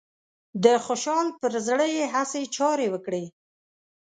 [0.63, 3.25] د خوشحال پر زړه يې هسې چارې وکړې